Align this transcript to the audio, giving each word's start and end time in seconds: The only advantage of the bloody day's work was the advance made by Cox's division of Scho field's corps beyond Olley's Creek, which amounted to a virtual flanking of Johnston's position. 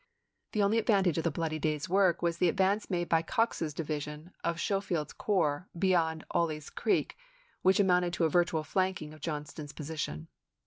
The 0.53 0.63
only 0.63 0.79
advantage 0.79 1.19
of 1.19 1.23
the 1.23 1.29
bloody 1.29 1.59
day's 1.59 1.87
work 1.87 2.23
was 2.23 2.39
the 2.39 2.49
advance 2.49 2.89
made 2.89 3.07
by 3.07 3.21
Cox's 3.21 3.71
division 3.71 4.33
of 4.43 4.59
Scho 4.59 4.81
field's 4.81 5.13
corps 5.13 5.67
beyond 5.77 6.25
Olley's 6.33 6.71
Creek, 6.71 7.15
which 7.61 7.79
amounted 7.79 8.11
to 8.13 8.25
a 8.25 8.29
virtual 8.29 8.63
flanking 8.63 9.13
of 9.13 9.21
Johnston's 9.21 9.73
position. 9.73 10.27